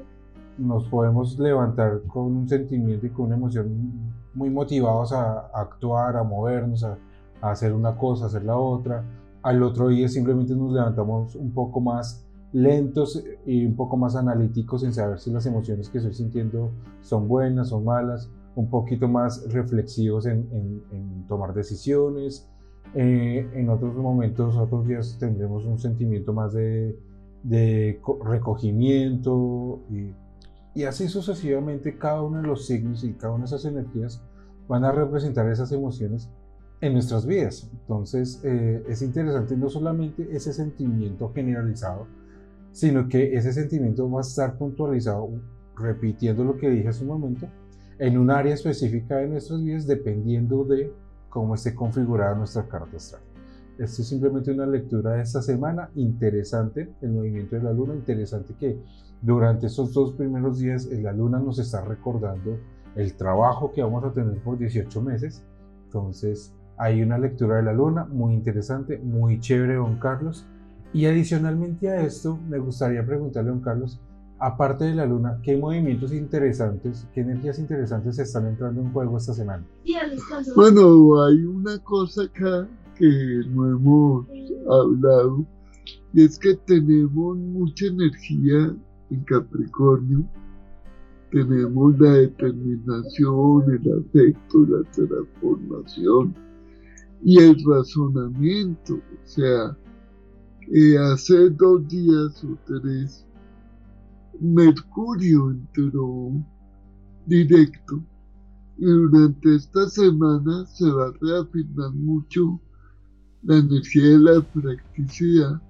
nos 0.57 0.87
podemos 0.89 1.37
levantar 1.37 2.01
con 2.07 2.23
un 2.23 2.49
sentimiento 2.49 3.05
y 3.05 3.11
con 3.11 3.27
una 3.27 3.35
emoción 3.35 4.11
muy 4.33 4.49
motivados 4.49 5.13
a, 5.13 5.51
actuar, 5.53 6.17
a 6.17 6.23
movernos, 6.23 6.83
a, 6.83 6.97
a 7.41 7.51
hacer 7.51 7.71
una 7.73 7.95
cosa, 7.95 8.23
a 8.23 8.27
hacer 8.27 8.43
la 8.43 8.57
otra 8.57 9.03
al 9.41 9.63
otro 9.63 9.89
día 9.89 10.07
simplemente 10.09 10.55
nos 10.55 10.73
levantamos 10.73 11.35
un 11.35 11.51
poco 11.51 11.79
más 11.79 12.25
lentos 12.51 13.23
y 13.45 13.65
un 13.65 13.75
poco 13.75 13.95
más 13.95 14.15
analíticos 14.15 14.83
en 14.83 14.93
saber 14.93 15.19
si 15.19 15.31
las 15.31 15.45
emociones 15.45 15.89
que 15.89 15.99
estoy 15.99 16.13
sintiendo 16.13 16.71
son 17.01 17.27
buenas 17.27 17.71
o 17.71 17.79
malas, 17.79 18.29
un 18.55 18.69
poquito 18.69 19.07
más 19.07 19.51
reflexivos 19.51 20.25
en, 20.25 21.25
tomar 21.27 21.53
decisiones. 21.53 22.49
Eh, 22.95 23.47
en 23.53 23.69
otros 23.69 23.95
momentos, 23.95 24.55
otros 24.55 24.87
días 24.87 25.17
tendremos 25.19 25.63
un 25.65 25.77
sentimiento 25.77 26.33
más 26.33 26.53
de, 26.53 26.97
recogimiento 28.25 29.79
y, 29.89 30.13
y 30.73 30.83
así 30.83 31.07
sucesivamente 31.07 31.97
cada 31.97 32.21
uno 32.23 32.41
de 32.41 32.47
los 32.47 32.65
signos 32.65 33.03
y 33.03 33.13
cada 33.13 33.33
una 33.33 33.43
de 33.43 33.55
esas 33.55 33.65
energías 33.65 34.21
van 34.67 34.83
a 34.83 34.91
representar 34.91 35.49
esas 35.49 35.71
emociones 35.71 36.29
en 36.81 36.93
nuestras 36.93 37.25
vidas. 37.25 37.69
Entonces 37.71 38.41
eh, 38.43 38.83
es 38.87 39.01
interesante 39.01 39.55
no 39.57 39.69
solamente 39.69 40.27
ese 40.31 40.53
sentimiento 40.53 41.31
generalizado, 41.33 42.07
sino 42.71 43.07
que 43.07 43.35
ese 43.35 43.51
sentimiento 43.53 44.09
va 44.09 44.19
a 44.19 44.21
estar 44.21 44.57
puntualizado, 44.57 45.29
repitiendo 45.75 46.43
lo 46.43 46.57
que 46.57 46.69
dije 46.69 46.89
hace 46.89 47.03
un 47.03 47.09
momento, 47.09 47.47
en 47.97 48.17
un 48.17 48.31
área 48.31 48.53
específica 48.53 49.17
de 49.17 49.27
nuestras 49.27 49.63
vidas 49.63 49.87
dependiendo 49.87 50.63
de 50.63 50.93
cómo 51.29 51.55
esté 51.55 51.75
configurada 51.75 52.35
nuestra 52.35 52.67
carta 52.67 52.97
astral. 52.97 53.21
Esto 53.77 54.01
es 54.01 54.09
simplemente 54.09 54.51
una 54.51 54.65
lectura 54.65 55.13
de 55.13 55.21
esta 55.21 55.41
semana, 55.41 55.89
interesante 55.95 56.89
el 57.01 57.11
movimiento 57.11 57.55
de 57.55 57.63
la 57.63 57.71
luna, 57.71 57.95
interesante 57.95 58.53
que 58.59 58.77
durante 59.21 59.67
estos 59.67 59.93
dos 59.93 60.13
primeros 60.13 60.59
días 60.59 60.85
eh, 60.87 61.01
la 61.01 61.13
luna 61.13 61.39
nos 61.39 61.59
está 61.59 61.81
recordando 61.81 62.57
el 62.95 63.13
trabajo 63.15 63.71
que 63.71 63.81
vamos 63.81 64.03
a 64.03 64.11
tener 64.11 64.37
por 64.43 64.57
18 64.57 65.01
meses. 65.01 65.43
Entonces, 65.85 66.53
hay 66.79 67.01
una 67.03 67.17
lectura 67.17 67.57
de 67.57 67.63
la 67.63 67.73
luna 67.73 68.05
muy 68.05 68.33
interesante, 68.33 68.97
muy 68.97 69.41
chévere, 69.41 69.75
don 69.75 69.97
Carlos. 69.97 70.45
Y 70.93 71.05
adicionalmente 71.05 71.89
a 71.89 72.01
esto, 72.03 72.39
me 72.49 72.57
gustaría 72.57 73.05
preguntarle 73.05 73.49
don 73.49 73.59
Carlos, 73.59 73.99
aparte 74.39 74.85
de 74.85 74.95
la 74.95 75.05
luna, 75.05 75.39
¿qué 75.43 75.57
movimientos 75.57 76.13
interesantes, 76.13 77.05
qué 77.13 77.19
energías 77.19 77.59
interesantes 77.59 78.17
están 78.17 78.47
entrando 78.47 78.79
en 78.81 78.93
juego 78.93 79.17
esta 79.17 79.33
semana? 79.33 79.61
Bueno, 80.55 81.21
hay 81.21 81.43
una 81.43 81.77
cosa 81.79 82.23
acá 82.23 82.65
que 82.95 83.41
no 83.49 83.69
hemos 83.69 84.25
hablado, 84.69 85.45
y 86.13 86.23
es 86.23 86.39
que 86.39 86.55
tenemos 86.65 87.37
mucha 87.37 87.87
energía 87.87 88.73
en 89.11 89.23
Capricornio. 89.25 90.23
Tenemos 91.29 91.99
la 91.99 92.13
determinación, 92.13 93.63
el 93.69 93.99
afecto, 93.99 94.65
la 94.65 94.89
transformación 94.91 96.48
y 97.23 97.39
el 97.39 97.57
razonamiento. 97.65 98.95
O 98.95 99.27
sea, 99.27 99.77
eh, 100.71 100.97
hace 100.97 101.49
dos 101.49 101.87
días 101.87 102.43
o 102.43 102.57
tres, 102.65 103.25
Mercurio 104.39 105.51
entró 105.51 106.31
directo 107.25 108.01
y 108.77 108.85
durante 108.85 109.55
esta 109.55 109.89
semana 109.89 110.65
se 110.67 110.89
va 110.89 111.07
a 111.07 111.13
reafirmar 111.19 111.91
mucho 111.91 112.59
la 113.43 113.57
energía 113.57 114.03
de 114.03 114.19
la 114.19 114.41
practicidad. 114.41 115.61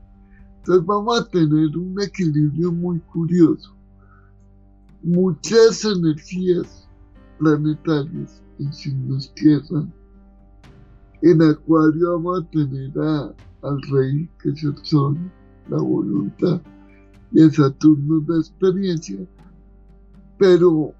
Entonces 0.57 0.85
vamos 0.85 1.19
a 1.19 1.29
tener 1.29 1.75
un 1.77 1.99
equilibrio 2.01 2.71
muy 2.71 2.99
curioso. 2.99 3.75
Muchas 5.01 5.85
energías 5.85 6.87
planetarias 7.39 8.43
en 8.59 8.73
signos 8.73 9.33
tierra 9.33 9.87
en 11.21 11.41
Acuario 11.41 12.13
vamos 12.13 12.41
a 12.41 12.49
tener 12.51 12.91
al 12.97 13.81
rey, 13.91 14.29
que 14.41 14.49
es 14.49 14.63
el 14.63 14.77
sol, 14.83 15.17
la 15.69 15.77
voluntad, 15.77 16.61
y 17.31 17.41
en 17.41 17.51
Saturno 17.51 18.23
la 18.27 18.37
experiencia. 18.37 19.19
Pero 20.37 20.93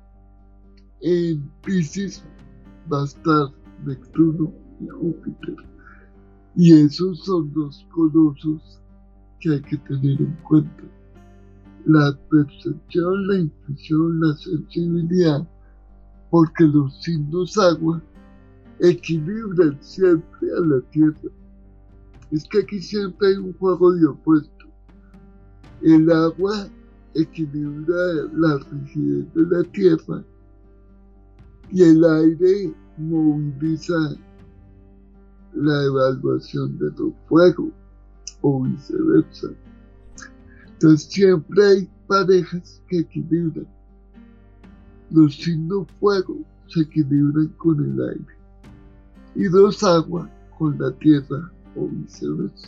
en 1.01 1.49
Pisces 1.63 2.23
va 2.91 3.01
a 3.01 3.05
estar 3.05 3.47
Neptuno 3.85 4.51
y 4.81 4.87
Júpiter. 4.87 5.55
Y 6.55 6.73
esos 6.73 7.23
son 7.23 7.51
los 7.55 7.85
colosos 7.93 8.81
que 9.39 9.51
hay 9.51 9.61
que 9.61 9.77
tener 9.77 10.19
en 10.19 10.37
cuenta. 10.43 10.83
La 11.85 12.17
percepción, 12.29 13.27
la 13.27 13.39
intuición, 13.39 14.19
la 14.19 14.35
sensibilidad, 14.35 15.47
porque 16.29 16.65
los 16.65 17.01
signos 17.01 17.57
agua 17.57 18.01
equilibran 18.79 19.77
siempre 19.81 20.51
a 20.57 20.61
la 20.61 20.81
Tierra. 20.91 21.31
Es 22.31 22.47
que 22.47 22.59
aquí 22.59 22.81
siempre 22.81 23.29
hay 23.29 23.35
un 23.35 23.53
juego 23.53 23.93
de 23.93 24.05
opuesto. 24.07 24.65
El 25.81 26.11
agua 26.11 26.67
equilibra 27.15 27.95
la 28.33 28.57
rigidez 28.71 29.33
de 29.33 29.41
la 29.47 29.63
Tierra 29.71 30.23
y 31.71 31.83
el 31.83 32.03
aire 32.03 32.73
moviliza 32.97 34.15
la 35.53 35.83
evaluación 35.85 36.77
de 36.77 36.91
los 36.91 37.13
fuego 37.27 37.71
o 38.41 38.63
viceversa. 38.63 39.49
Entonces 40.73 41.07
siempre 41.09 41.65
hay 41.65 41.89
parejas 42.07 42.81
que 42.87 42.99
equilibran. 42.99 43.67
Los 45.11 45.35
signos 45.35 45.87
fuego 45.99 46.37
se 46.67 46.81
equilibran 46.81 47.47
con 47.57 47.83
el 47.83 48.09
aire 48.09 48.38
y 49.39 49.47
los 49.47 49.81
agua 49.85 50.29
con 50.57 50.77
la 50.77 50.91
tierra 50.91 51.49
o 51.73 51.87
viceversa. 51.87 52.67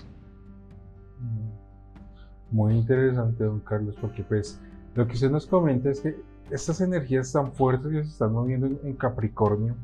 Muy 2.49 2.75
interesante, 2.75 3.43
don 3.43 3.59
Carlos, 3.59 3.95
porque 3.99 4.23
pues 4.23 4.57
lo 4.95 5.05
que 5.05 5.13
usted 5.13 5.29
nos 5.29 5.45
comenta 5.45 5.89
es 5.89 5.99
que 5.99 6.15
estas 6.49 6.79
energías 6.79 7.31
tan 7.33 7.51
fuertes 7.51 7.91
que 7.91 8.03
se 8.03 8.09
están 8.09 8.31
moviendo 8.31 8.67
en 8.67 8.93
Capricornio 8.93 9.75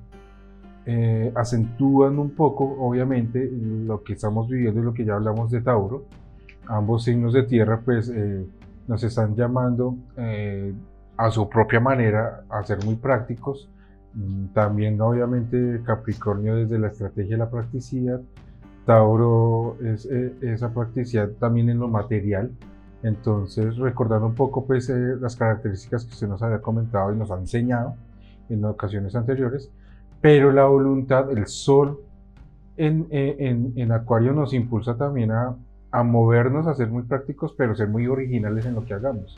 eh, 0.86 1.34
acentúan 1.36 2.18
un 2.20 2.30
poco, 2.30 2.64
obviamente, 2.80 3.52
lo 3.52 4.02
que 4.04 4.14
estamos 4.14 4.48
viviendo 4.48 4.80
y 4.80 4.84
lo 4.84 4.94
que 4.94 5.04
ya 5.04 5.16
hablamos 5.16 5.52
de 5.52 5.60
Tauro. 5.60 6.06
Ambos 6.68 7.04
signos 7.04 7.34
de 7.34 7.44
tierra, 7.44 7.82
pues, 7.84 8.10
eh, 8.10 8.46
nos 8.88 9.04
están 9.04 9.36
llamando 9.36 9.98
eh, 10.16 10.74
a 11.18 11.30
su 11.32 11.50
propia 11.50 11.82
manera 11.82 12.46
a 12.50 12.64
ser 12.64 12.86
muy 12.86 12.96
prácticos. 12.96 13.70
Mm, 14.18 14.48
también, 14.48 15.00
obviamente, 15.00 15.82
Capricornio 15.86 16.56
desde 16.56 16.80
la 16.80 16.88
estrategia 16.88 17.36
y 17.36 17.40
la 17.40 17.50
practicidad. 17.50 18.20
Tauro 18.86 19.78
es 19.84 20.06
esa 20.06 20.74
practicidad 20.74 21.30
también 21.40 21.70
en 21.70 21.80
lo 21.80 21.88
material. 21.88 22.52
Entonces, 23.04 23.78
recordando 23.78 24.28
un 24.28 24.36
poco 24.36 24.66
pues, 24.66 24.90
las 24.90 25.36
características 25.36 26.06
que 26.06 26.12
usted 26.14 26.28
nos 26.28 26.42
había 26.42 26.62
comentado 26.62 27.14
y 27.14 27.18
nos 27.18 27.30
ha 27.30 27.38
enseñado 27.38 27.96
en 28.50 28.66
ocasiones 28.66 29.16
anteriores, 29.16 29.70
pero 30.22 30.52
la 30.52 30.66
voluntad, 30.66 31.30
el 31.32 31.46
sol 31.48 32.00
en, 32.78 33.08
en, 33.12 33.74
en 33.76 33.92
Acuario 33.92 34.34
nos 34.34 34.54
impulsa 34.54 34.96
también 34.96 35.32
a, 35.32 35.56
a, 35.92 36.04
movernos, 36.04 36.68
a 36.68 36.74
ser 36.74 36.90
muy 36.90 37.04
prácticos, 37.04 37.54
pero 37.58 37.76
ser 37.76 37.88
muy 37.88 38.08
originales 38.08 38.66
en 38.66 38.76
lo 38.76 38.86
que 38.86 38.94
hagamos. 38.94 39.38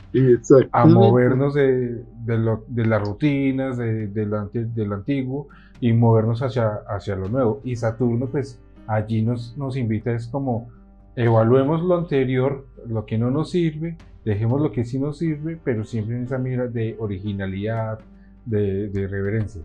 A 0.72 0.86
movernos 0.86 1.54
de, 1.54 2.04
de, 2.24 2.38
lo, 2.38 2.64
de 2.68 2.86
las 2.86 3.02
rutinas, 3.06 3.76
de, 3.76 4.08
de, 4.08 4.26
lo, 4.26 4.94
antiguo, 4.94 5.48
y 5.80 5.92
movernos 5.92 6.42
hacia, 6.42 6.80
hacia 6.88 7.16
lo 7.16 7.28
nuevo. 7.28 7.60
Y 7.64 7.76
Saturno, 7.76 8.26
pues 8.26 8.60
allí 8.86 9.22
nos, 9.22 9.56
nos 9.56 9.76
invita, 9.76 10.12
es 10.12 10.26
como 10.26 10.68
evaluemos 11.16 11.82
lo 11.82 11.96
anterior, 11.96 12.66
lo 12.88 13.06
que 13.06 13.18
no 13.18 13.30
nos 13.30 13.50
sirve, 13.50 13.96
dejemos 14.24 14.60
lo 14.60 14.72
que 14.72 14.84
sí 14.84 14.98
nos 14.98 15.18
sirve, 15.18 15.58
pero 15.62 15.84
siempre 15.84 16.16
en 16.16 16.24
esa 16.24 16.38
mira 16.38 16.66
de 16.66 16.96
originalidad, 16.98 18.00
de, 18.46 18.88
de 18.88 19.06
reverencia. 19.06 19.62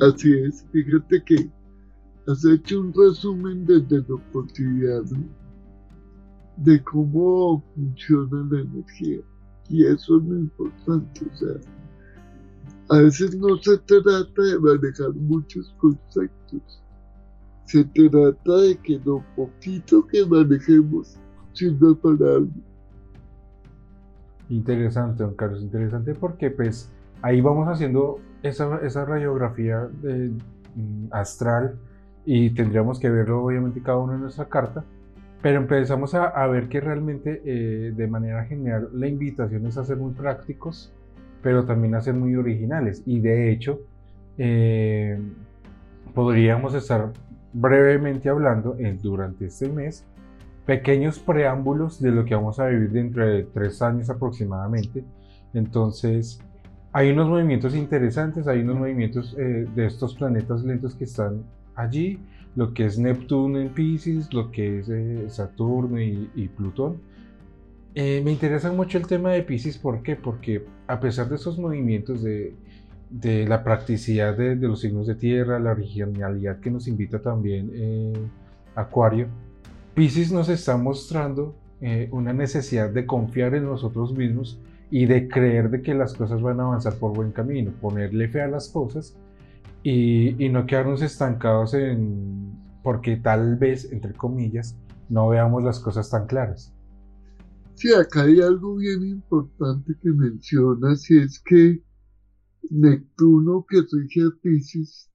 Así 0.00 0.32
es, 0.38 0.66
fíjate 0.72 1.22
que 1.24 1.48
has 2.26 2.44
hecho 2.44 2.80
un 2.80 2.92
resumen 2.92 3.64
desde 3.64 3.98
lo 4.08 4.20
cotidiano 4.32 5.39
de 6.60 6.82
cómo 6.84 7.62
funciona 7.74 8.46
la 8.50 8.60
energía. 8.60 9.20
Y 9.68 9.84
eso 9.86 10.18
es 10.18 10.24
lo 10.24 10.38
importante, 10.38 11.26
o 11.32 11.36
sea, 11.36 11.54
a 12.90 12.98
veces 12.98 13.36
no 13.36 13.56
se 13.58 13.78
trata 13.78 14.42
de 14.42 14.58
manejar 14.58 15.14
muchos 15.14 15.72
conceptos, 15.78 16.82
se 17.64 17.84
trata 17.84 18.56
de 18.62 18.76
que 18.78 19.00
lo 19.04 19.24
poquito 19.36 20.04
que 20.08 20.26
manejemos 20.26 21.16
sirva 21.52 21.94
para 21.94 22.36
algo. 22.36 22.50
Interesante, 24.48 25.22
don 25.22 25.34
Carlos, 25.34 25.62
interesante 25.62 26.14
porque 26.16 26.50
pues 26.50 26.90
ahí 27.22 27.40
vamos 27.40 27.68
haciendo 27.68 28.18
esa, 28.42 28.78
esa 28.78 29.04
radiografía 29.04 29.88
de, 30.02 30.30
mm, 30.74 31.06
astral 31.12 31.78
y 32.26 32.50
tendríamos 32.50 32.98
que 32.98 33.08
verlo 33.08 33.44
obviamente 33.44 33.80
cada 33.80 33.98
uno 33.98 34.14
en 34.14 34.22
nuestra 34.22 34.46
carta, 34.46 34.84
pero 35.42 35.58
empezamos 35.58 36.14
a, 36.14 36.26
a 36.26 36.46
ver 36.46 36.68
que 36.68 36.80
realmente 36.80 37.42
eh, 37.44 37.92
de 37.94 38.06
manera 38.06 38.44
general 38.44 38.88
la 38.92 39.06
invitación 39.06 39.66
es 39.66 39.76
a 39.78 39.84
ser 39.84 39.96
muy 39.96 40.12
prácticos, 40.12 40.92
pero 41.42 41.64
también 41.64 41.94
a 41.94 42.00
ser 42.00 42.14
muy 42.14 42.36
originales 42.36 43.02
y 43.06 43.20
de 43.20 43.50
hecho 43.50 43.80
eh, 44.38 45.18
podríamos 46.14 46.74
estar 46.74 47.12
brevemente 47.52 48.28
hablando 48.28 48.76
en, 48.78 48.98
durante 48.98 49.46
este 49.46 49.68
mes 49.68 50.04
pequeños 50.66 51.18
preámbulos 51.18 52.00
de 52.00 52.10
lo 52.10 52.24
que 52.24 52.34
vamos 52.34 52.60
a 52.60 52.66
vivir 52.66 52.90
dentro 52.90 53.26
de 53.26 53.44
tres 53.44 53.82
años 53.82 54.08
aproximadamente. 54.08 55.02
Entonces, 55.52 56.40
hay 56.92 57.10
unos 57.10 57.28
movimientos 57.28 57.74
interesantes, 57.74 58.46
hay 58.46 58.60
unos 58.60 58.78
movimientos 58.78 59.34
eh, 59.36 59.66
de 59.74 59.86
estos 59.86 60.14
planetas 60.14 60.62
lentos 60.62 60.94
que 60.94 61.04
están 61.04 61.42
allí, 61.74 62.20
lo 62.56 62.74
que 62.74 62.84
es 62.86 62.98
Neptuno 62.98 63.60
en 63.60 63.68
Pisces, 63.70 64.32
lo 64.32 64.50
que 64.50 64.80
es 64.80 64.88
eh, 64.88 65.26
Saturno 65.28 66.00
y, 66.00 66.50
Plutón. 66.56 66.98
Eh, 67.94 68.22
me 68.24 68.32
interesa 68.32 68.72
mucho 68.72 68.98
el 68.98 69.06
tema 69.06 69.30
de 69.30 69.42
Pisces, 69.42 69.78
¿por 69.78 70.02
qué? 70.02 70.16
Porque 70.16 70.64
a 70.86 71.00
pesar 71.00 71.28
de 71.28 71.36
estos 71.36 71.58
movimientos 71.58 72.22
de, 72.22 72.54
de 73.10 73.46
la 73.46 73.64
practicidad 73.64 74.36
de, 74.36 74.56
de, 74.56 74.68
los 74.68 74.80
signos 74.80 75.06
de 75.06 75.14
tierra, 75.14 75.58
la 75.58 75.72
originalidad 75.72 76.60
que 76.60 76.70
nos 76.70 76.86
invita 76.86 77.20
también 77.20 78.30
Acuario, 78.74 79.26
Pisces 79.94 80.30
nos 80.30 80.48
está 80.48 80.76
mostrando 80.76 81.54
una 82.10 82.32
necesidad 82.32 82.90
de 82.90 83.06
confiar 83.06 83.54
en 83.54 83.64
nosotros 83.64 84.12
mismos 84.12 84.60
y 84.90 85.06
de 85.06 85.28
creer 85.28 85.70
de 85.70 85.82
que 85.82 85.94
las 85.94 86.14
cosas 86.14 86.42
van 86.42 86.60
a 86.60 86.64
avanzar 86.64 86.94
por 86.94 87.14
buen 87.14 87.32
camino, 87.32 87.72
ponerle 87.80 88.28
fe 88.28 88.42
a 88.42 88.48
las 88.48 88.68
cosas 88.68 89.16
y, 89.82 90.48
no 90.50 90.66
quedarnos 90.66 91.02
estancados 91.02 91.74
en 91.74 92.58
porque 92.82 93.16
tal 93.16 93.56
vez, 93.56 93.92
entre 93.92 94.14
comillas, 94.14 94.76
no 95.08 95.28
veamos 95.28 95.62
las 95.62 95.80
cosas 95.80 96.08
tan 96.10 96.26
claras. 96.26 96.72
Sí, 97.74 97.92
acá 97.92 98.22
hay 98.22 98.40
algo 98.40 98.76
bien 98.76 99.02
importante 99.02 99.94
que 100.02 100.10
mencionas 100.10 101.10
y 101.10 101.18
es 101.18 101.40
que 101.40 101.82
Neptuno, 102.70 103.64
que 103.68 103.82
rige 103.92 104.22
a 104.22 104.30
Pisces, 104.42 105.10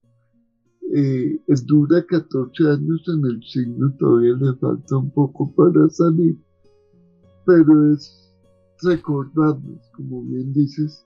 es 1.47 1.65
dura 1.65 2.05
14 2.07 2.63
años 2.69 3.03
en 3.07 3.25
el 3.25 3.43
signo, 3.43 3.91
todavía 3.97 4.33
le 4.33 4.53
falta 4.57 4.97
un 4.97 5.11
poco 5.11 5.53
para 5.55 5.89
salir, 5.89 6.37
pero 7.45 7.93
es 7.93 8.33
recordarnos, 8.81 9.91
como 9.95 10.23
bien 10.23 10.53
dices, 10.53 11.05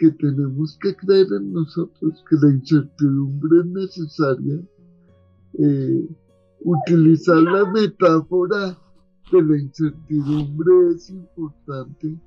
que 0.00 0.10
tenemos 0.12 0.78
que 0.80 0.96
creer 0.96 1.26
en 1.30 1.52
nosotros, 1.52 2.24
que 2.28 2.36
la 2.40 2.54
incertidumbre 2.54 3.60
es 3.60 3.66
necesaria, 3.66 4.62
eh, 5.58 6.08
utilizar 6.62 7.36
la 7.36 7.70
metáfora 7.70 8.78
de 9.30 9.42
la 9.42 9.58
incertidumbre 9.58 10.94
es 10.96 11.10
importante 11.10 12.18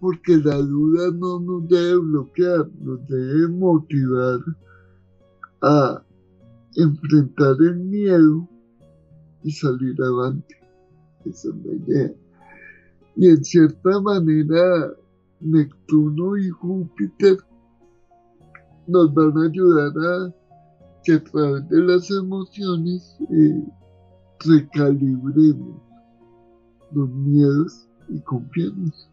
porque 0.00 0.36
la 0.36 0.56
duda 0.56 1.10
no 1.12 1.40
nos 1.40 1.66
debe 1.68 1.96
bloquear, 1.96 2.68
nos 2.80 3.08
debe 3.08 3.48
motivar 3.48 4.40
a 5.62 6.04
enfrentar 6.76 7.56
el 7.60 7.76
miedo 7.76 8.46
y 9.44 9.50
salir 9.50 9.94
adelante. 10.02 10.56
Esa 11.24 11.48
es 11.48 11.54
la 11.64 11.72
idea. 11.72 12.14
Y 13.16 13.28
en 13.28 13.44
cierta 13.44 14.00
manera, 14.00 14.92
Neptuno 15.42 16.36
y 16.36 16.48
Júpiter 16.50 17.36
nos 18.86 19.12
van 19.14 19.36
a 19.38 19.46
ayudar 19.46 19.92
a 19.98 20.34
que 21.04 21.14
a 21.14 21.24
través 21.24 21.68
de 21.68 21.80
las 21.80 22.10
emociones 22.10 23.18
eh, 23.30 23.64
recalibremos 24.44 25.82
los 26.92 27.08
miedos 27.10 27.88
y 28.08 28.20
confiemos. 28.20 29.10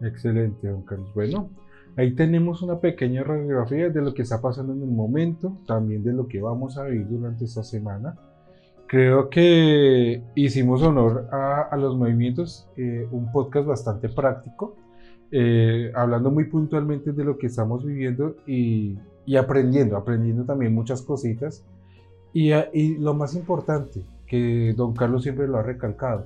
Excelente, 0.00 0.68
don 0.68 0.82
Carlos. 0.82 1.12
Bueno, 1.14 1.50
ahí 1.96 2.14
tenemos 2.14 2.62
una 2.62 2.80
pequeña 2.80 3.24
radiografía 3.24 3.90
de 3.90 4.02
lo 4.02 4.14
que 4.14 4.22
está 4.22 4.40
pasando 4.40 4.72
en 4.72 4.82
el 4.82 4.90
momento, 4.90 5.58
también 5.66 6.04
de 6.04 6.12
lo 6.12 6.28
que 6.28 6.40
vamos 6.40 6.78
a 6.78 6.84
vivir 6.84 7.08
durante 7.08 7.44
esta 7.44 7.64
semana. 7.64 8.16
Creo 8.88 9.28
que 9.28 10.22
hicimos 10.34 10.82
honor 10.82 11.28
a, 11.30 11.76
los 11.76 11.94
movimientos, 11.94 12.66
eh, 12.74 13.06
un 13.10 13.30
podcast 13.30 13.66
bastante 13.66 14.08
práctico, 14.08 14.76
eh, 15.30 15.92
hablando 15.94 16.30
muy 16.30 16.44
puntualmente 16.44 17.12
de 17.12 17.22
lo 17.22 17.36
que 17.36 17.48
estamos 17.48 17.84
viviendo 17.84 18.36
y, 18.46 18.96
aprendiendo, 19.38 19.94
aprendiendo 19.94 20.44
también 20.44 20.74
muchas 20.74 21.02
cositas. 21.02 21.62
Y, 22.32 22.54
y, 22.72 22.96
lo 22.96 23.12
más 23.12 23.34
importante, 23.34 24.00
que 24.26 24.72
don 24.74 24.94
Carlos 24.94 25.22
siempre 25.22 25.46
lo 25.46 25.58
ha 25.58 25.62
recalcado, 25.62 26.24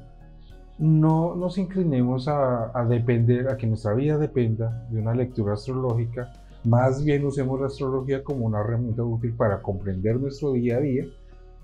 no 0.79 1.35
nos 1.35 1.59
inclinemos 1.59 2.29
a, 2.29 2.71
a 2.79 2.85
depender, 2.85 3.49
a 3.49 3.57
que 3.57 3.67
nuestra 3.67 3.93
vida 3.93 4.19
dependa 4.19 4.87
de 4.89 5.01
una 5.01 5.15
lectura 5.15 5.55
astrológica, 5.55 6.33
Más 6.65 7.03
bien 7.03 7.27
usemos 7.27 7.61
la 7.61 7.67
astrología 7.67 8.23
como 8.23 8.47
una 8.47 8.61
herramienta 8.61 9.03
útil 9.03 9.33
para 9.33 9.61
comprender 9.61 10.21
nuestro 10.21 10.53
día 10.53 10.77
a 10.77 10.81
día 10.81 11.07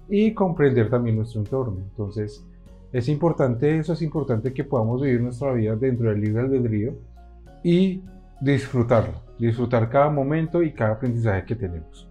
y 0.09 0.33
comprender 0.33 0.89
también 0.89 1.17
nuestro 1.17 1.41
entorno. 1.41 1.79
Entonces, 1.79 2.45
es 2.93 3.09
importante 3.09 3.79
eso, 3.79 3.93
es 3.93 4.03
importante 4.03 4.53
que 4.53 4.65
podamos 4.65 5.03
vivir 5.03 5.21
nuestra 5.21 5.53
vida 5.53 5.77
dentro 5.77 6.09
del 6.09 6.21
libre 6.21 6.43
albedrío 6.43 6.95
y 7.63 8.03
disfrutarlo, 8.41 9.21
disfrutar 9.39 9.91
cada 9.91 10.09
momento 10.11 10.63
y 10.63 10.73
cada 10.73 10.93
aprendizaje 10.93 11.45
que 11.45 11.55
tenemos. 11.55 12.09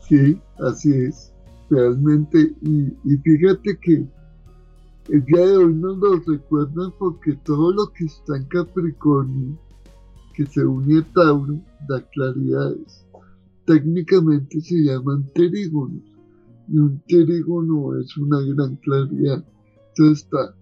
Sí, 0.00 0.40
así 0.60 0.90
es, 0.92 1.34
realmente. 1.68 2.38
Y, 2.62 2.96
y 3.04 3.16
fíjate 3.18 3.78
que 3.78 4.06
el 5.10 5.24
día 5.24 5.46
de 5.46 5.56
hoy 5.58 5.74
nos 5.74 5.98
lo 5.98 6.16
recuerdan 6.16 6.92
porque 6.98 7.34
todo 7.44 7.72
lo 7.72 7.92
que 7.92 8.06
está 8.06 8.36
en 8.36 8.44
Capricornio, 8.44 9.58
que 10.34 10.46
se 10.46 10.64
une 10.64 11.00
a 11.00 11.12
Tauro, 11.12 11.58
da 11.88 12.00
claridades. 12.12 13.04
Técnicamente 13.66 14.62
se 14.62 14.76
llaman 14.76 15.28
terígonos 15.34 16.07
y 16.68 16.78
un 16.78 17.00
terígono 17.08 17.98
es 17.98 18.16
una 18.16 18.40
gran 18.40 18.76
claridad. 18.76 19.44
Entonces 19.88 20.24
está 20.24 20.54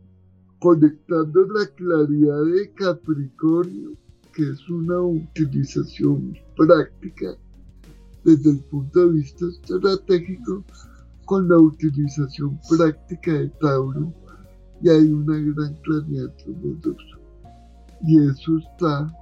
conectando 0.59 1.47
la 1.49 1.67
claridad 1.75 2.45
de 2.45 2.71
Capricornio, 2.73 3.91
que 4.33 4.51
es 4.51 4.69
una 4.69 5.01
utilización 5.01 6.37
práctica 6.57 7.37
desde 8.25 8.51
el 8.51 8.59
punto 8.59 9.07
de 9.07 9.13
vista 9.13 9.47
estratégico, 9.47 10.65
con 11.25 11.49
la 11.49 11.59
utilización 11.59 12.59
práctica 12.69 13.33
de 13.33 13.49
Tauro 13.61 14.13
y 14.83 14.89
hay 14.89 15.13
una 15.13 15.37
gran 15.39 15.75
claridad 15.83 16.33
entre 16.47 16.91
los. 16.91 16.97
Y 18.03 18.19
eso 18.29 18.59
está 18.59 19.13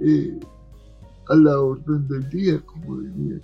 eh, 0.00 0.38
a 1.28 1.34
la 1.36 1.60
orden 1.60 2.06
del 2.08 2.28
día, 2.28 2.60
como 2.66 3.00
diría. 3.00 3.40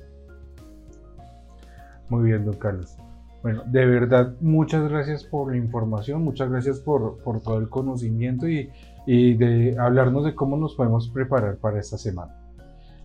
Muy 2.10 2.24
bien, 2.24 2.44
don 2.44 2.56
Carlos. 2.56 2.98
Bueno, 3.42 3.62
de 3.64 3.86
verdad, 3.86 4.34
muchas 4.40 4.90
gracias 4.90 5.24
por 5.24 5.52
la 5.52 5.56
información, 5.56 6.22
muchas 6.22 6.50
gracias 6.50 6.78
por, 6.80 7.22
por 7.22 7.40
todo 7.40 7.56
el 7.58 7.70
conocimiento 7.70 8.46
y, 8.46 8.68
y, 9.06 9.34
de 9.34 9.76
hablarnos 9.78 10.24
de 10.26 10.34
cómo 10.34 10.58
nos 10.58 10.74
podemos 10.74 11.08
preparar 11.08 11.56
para 11.56 11.80
esta 11.80 11.96
semana. 11.96 12.36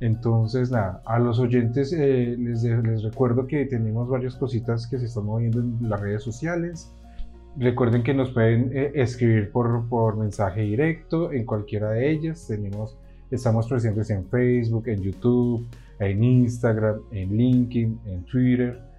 Entonces, 0.01 0.71
nada, 0.71 1.01
a 1.05 1.19
los 1.19 1.39
oyentes 1.39 1.93
eh, 1.93 2.35
les, 2.37 2.63
les 2.63 3.03
recuerdo 3.03 3.47
que 3.47 3.65
tenemos 3.65 4.09
varias 4.09 4.35
cositas 4.35 4.87
que 4.87 4.99
se 4.99 5.05
están 5.05 5.25
moviendo 5.25 5.59
en 5.59 5.89
las 5.89 6.01
redes 6.01 6.23
sociales. 6.23 6.91
Recuerden 7.57 8.03
que 8.03 8.13
nos 8.13 8.31
pueden 8.31 8.71
eh, 8.73 8.91
escribir 8.95 9.51
por, 9.51 9.87
por, 9.87 10.17
mensaje 10.17 10.61
directo 10.61 11.31
en 11.31 11.45
cualquiera 11.45 11.91
de 11.91 12.11
ellas. 12.11 12.45
Tenemos, 12.45 12.97
estamos 13.31 13.69
presentes 13.69 14.09
en 14.09 14.25
Facebook, 14.25 14.89
en 14.89 15.01
YouTube, 15.01 15.65
en 15.99 16.21
Instagram, 16.21 16.99
en 17.11 17.37
LinkedIn, 17.37 17.99
en 18.05 18.25
Twitter, 18.25 18.94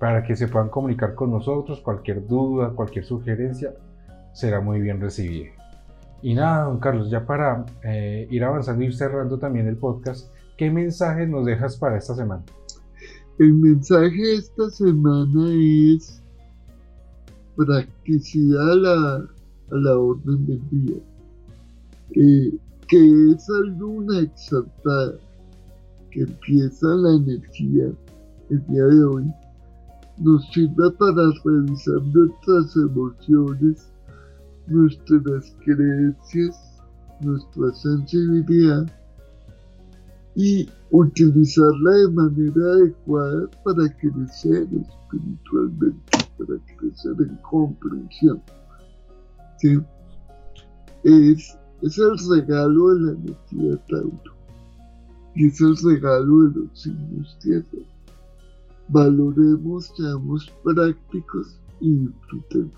para 0.00 0.24
que 0.24 0.34
se 0.34 0.48
puedan 0.48 0.70
comunicar 0.70 1.14
con 1.14 1.30
nosotros. 1.30 1.80
Cualquier 1.80 2.26
duda, 2.26 2.70
cualquier 2.70 3.04
sugerencia 3.04 3.74
será 4.32 4.60
muy 4.60 4.80
bien 4.80 5.00
recibida. 5.00 5.50
Y 6.22 6.34
nada, 6.34 6.64
don 6.64 6.80
Carlos, 6.80 7.10
ya 7.10 7.24
para 7.24 7.64
eh, 7.84 8.26
ir 8.30 8.42
avanzando 8.42 8.82
y 8.82 8.92
cerrando 8.92 9.38
también 9.38 9.68
el 9.68 9.76
podcast, 9.76 10.34
¿qué 10.56 10.70
mensaje 10.70 11.26
nos 11.26 11.44
dejas 11.44 11.76
para 11.76 11.98
esta 11.98 12.14
semana? 12.14 12.42
El 13.38 13.54
mensaje 13.54 14.34
esta 14.34 14.70
semana 14.70 15.50
es 15.52 16.22
practicidad 17.56 18.72
a 18.72 18.74
la, 18.74 19.16
a 19.16 19.74
la 19.74 19.98
orden 19.98 20.46
del 20.46 20.70
día, 20.70 20.96
eh, 22.12 22.58
que 22.88 23.32
esa 23.34 23.52
luna 23.78 24.20
exaltada 24.20 25.14
que 26.10 26.22
empieza 26.22 26.86
la 26.86 27.16
energía 27.16 27.90
el 28.50 28.66
día 28.66 28.84
de 28.84 29.04
hoy 29.04 29.32
nos 30.20 30.46
sirva 30.52 30.90
para 30.98 31.32
revisar 31.44 32.02
nuestras 32.02 32.76
emociones, 32.76 33.92
nuestras 34.66 35.56
creencias, 35.64 36.82
nuestra 37.20 37.72
sensibilidad 37.72 38.86
y 40.36 40.68
utilizarla 40.90 41.90
de 41.92 42.10
manera 42.10 42.72
adecuada 42.74 43.48
para 43.64 43.88
crecer 43.96 44.68
espiritualmente 44.72 46.10
para 46.38 46.58
crecer 46.76 47.14
en 47.18 47.36
comprensión. 47.42 48.42
Es, 51.04 51.58
es 51.82 51.98
el 51.98 52.18
regalo 52.30 52.94
de 52.94 53.00
la 53.00 53.12
energía 53.12 53.76
Tauro 53.88 54.34
y 55.34 55.46
es 55.46 55.60
el 55.60 55.76
regalo 55.76 56.48
de 56.48 56.60
los 56.60 56.82
signos 56.82 57.38
tierra. 57.40 57.89
Valoremos, 58.92 59.92
seamos 59.96 60.52
prácticos 60.64 61.60
y 61.80 61.94
disfrutemos. 61.94 62.74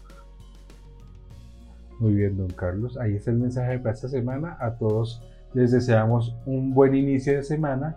Muy 2.00 2.14
bien, 2.14 2.36
don 2.36 2.48
Carlos. 2.48 2.98
Ahí 2.98 3.14
está 3.14 3.30
el 3.30 3.38
mensaje 3.38 3.78
para 3.78 3.94
esta 3.94 4.08
semana. 4.08 4.58
A 4.60 4.76
todos 4.76 5.22
les 5.54 5.70
deseamos 5.70 6.36
un 6.44 6.74
buen 6.74 6.94
inicio 6.94 7.34
de 7.34 7.42
semana, 7.42 7.96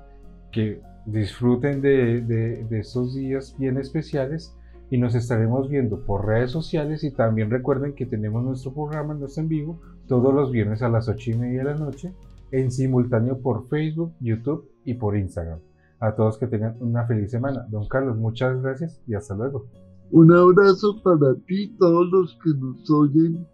que 0.54 0.82
disfruten 1.06 1.82
de, 1.82 2.22
de, 2.22 2.64
de 2.64 2.80
estos 2.80 3.16
días 3.16 3.54
bien 3.60 3.78
especiales 3.78 4.56
y 4.90 4.98
nos 4.98 5.14
estaremos 5.14 5.70
viendo 5.70 6.06
por 6.06 6.26
redes 6.26 6.52
sociales 6.52 7.04
y 7.04 7.12
también 7.12 7.50
recuerden 7.50 7.96
que 7.96 8.06
tenemos 8.06 8.44
nuestro 8.44 8.74
programa, 8.74 9.14
nuestro 9.14 9.44
en 9.44 9.50
vivo, 9.50 9.82
todos 10.08 10.34
los 10.34 10.52
viernes 10.52 10.82
a 10.82 10.90
las 10.90 11.10
8 11.10 11.32
y 11.32 11.34
media 11.34 11.60
de 11.60 11.72
la 11.72 11.76
noche, 11.76 12.14
en 12.52 12.72
simultáneo 12.72 13.40
por 13.40 13.68
Facebook, 13.68 14.14
YouTube 14.22 14.70
y 14.86 14.94
por 14.94 15.18
Instagram. 15.18 15.60
A 16.00 16.16
todos 16.16 16.38
que 16.38 16.48
tengan 16.48 16.76
una 16.80 17.06
feliz 17.08 17.32
semana. 17.32 17.66
Don 17.70 17.88
Carlos, 17.88 18.18
muchas 18.18 18.62
gracias 18.62 19.02
y 19.08 19.16
hasta 19.16 19.36
luego. 19.36 19.68
Un 20.12 20.32
abrazo 20.32 21.02
para 21.02 21.36
ti, 21.48 21.76
todos 21.80 22.08
los 22.12 22.38
que 22.44 22.52
nos 22.52 22.90
oyen 22.92 23.48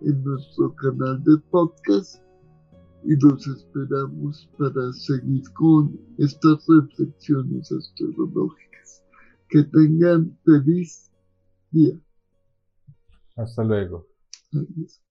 en 0.00 0.24
nuestro 0.24 0.74
canal 0.76 1.22
de 1.24 1.36
podcast 1.50 2.22
y 3.04 3.16
los 3.16 3.46
esperamos 3.46 4.48
para 4.58 4.92
seguir 4.92 5.42
con 5.52 5.98
estas 6.18 6.66
reflexiones 6.66 7.70
astrológicas. 7.70 9.02
Que 9.48 9.62
tengan 9.64 10.36
feliz 10.44 11.10
día. 11.70 11.98
Hasta 13.36 13.62
luego. 13.62 14.06
Adiós. 14.52 15.03